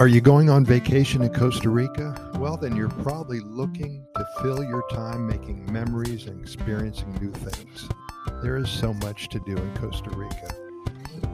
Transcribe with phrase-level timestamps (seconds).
[0.00, 2.32] Are you going on vacation in Costa Rica?
[2.34, 7.88] Well, then you're probably looking to fill your time making memories and experiencing new things.
[8.42, 10.48] There is so much to do in Costa Rica.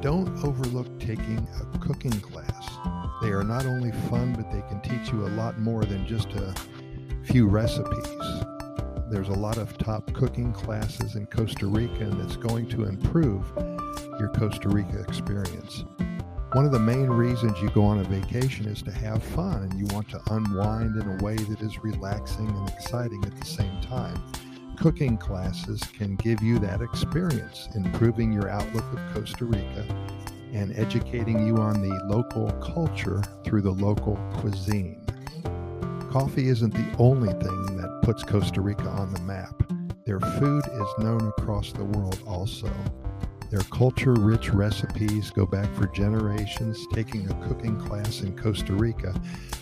[0.03, 2.69] Don't overlook taking a cooking class.
[3.23, 6.29] They are not only fun, but they can teach you a lot more than just
[6.33, 6.55] a
[7.25, 8.45] few recipes.
[9.11, 13.51] There's a lot of top cooking classes in Costa Rica, and it's going to improve
[14.19, 15.85] your Costa Rica experience.
[16.53, 19.79] One of the main reasons you go on a vacation is to have fun and
[19.79, 23.81] you want to unwind in a way that is relaxing and exciting at the same
[23.83, 24.21] time.
[24.77, 29.87] Cooking classes can give you that experience, improving your outlook of Costa Rica
[30.53, 35.07] and educating you on the local culture through the local cuisine.
[36.11, 39.63] Coffee isn't the only thing that puts Costa Rica on the map.
[40.05, 42.73] Their food is known across the world also.
[43.51, 46.87] Their culture rich recipes go back for generations.
[46.93, 49.13] Taking a cooking class in Costa Rica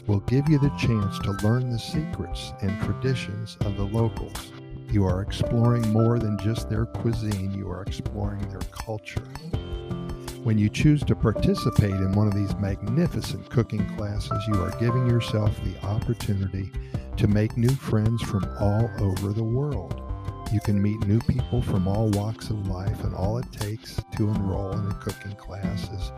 [0.06, 4.52] will give you the chance to learn the secrets and traditions of the locals.
[4.90, 9.24] You are exploring more than just their cuisine, you are exploring their culture.
[10.44, 15.08] When you choose to participate in one of these magnificent cooking classes, you are giving
[15.08, 16.70] yourself the opportunity
[17.16, 19.97] to make new friends from all over the world.
[20.50, 24.28] You can meet new people from all walks of life, and all it takes to
[24.30, 26.10] enroll in a cooking class is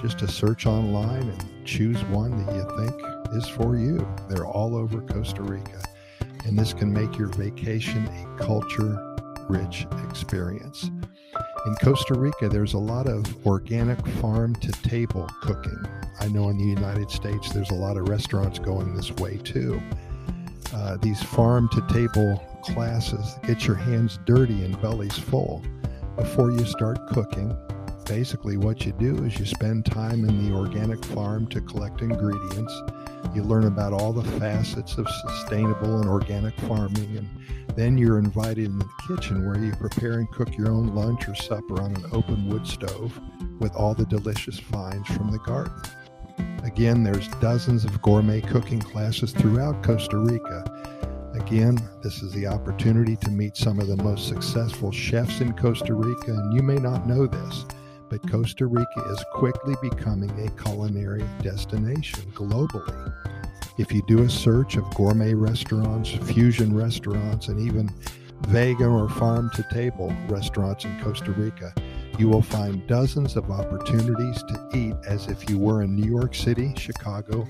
[0.00, 4.06] just to search online and choose one that you think is for you.
[4.28, 5.82] They're all over Costa Rica,
[6.44, 9.16] and this can make your vacation a culture
[9.48, 10.84] rich experience.
[11.66, 15.84] In Costa Rica, there's a lot of organic farm to table cooking.
[16.20, 19.82] I know in the United States, there's a lot of restaurants going this way too.
[20.72, 25.62] Uh, these farm to table classes get your hands dirty and bellies full
[26.16, 27.56] before you start cooking.
[28.06, 32.82] Basically, what you do is you spend time in the organic farm to collect ingredients.
[33.34, 37.28] You learn about all the facets of sustainable and organic farming, and
[37.76, 41.34] then you're invited in the kitchen where you prepare and cook your own lunch or
[41.34, 43.18] supper on an open wood stove
[43.60, 45.72] with all the delicious finds from the garden.
[46.64, 50.81] Again, there's dozens of gourmet cooking classes throughout Costa Rica
[51.52, 55.92] Again, this is the opportunity to meet some of the most successful chefs in Costa
[55.92, 57.66] Rica, and you may not know this,
[58.08, 63.12] but Costa Rica is quickly becoming a culinary destination globally.
[63.76, 67.90] If you do a search of gourmet restaurants, fusion restaurants, and even
[68.48, 71.74] vegan or farm to table restaurants in Costa Rica,
[72.18, 76.34] you will find dozens of opportunities to eat as if you were in New York
[76.34, 77.46] City, Chicago,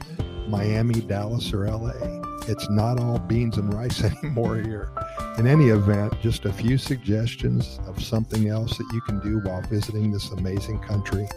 [0.49, 2.32] Miami, Dallas, or LA.
[2.49, 4.93] It's not all beans and rice anymore here.
[5.39, 9.63] In any event, just a few suggestions of something else that you can do while
[9.63, 11.29] visiting this amazing country.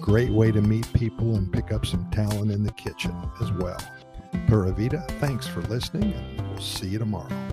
[0.00, 3.78] Great way to meet people and pick up some talent in the kitchen as well.
[4.46, 7.45] Pura Vida, thanks for listening, and we'll see you tomorrow.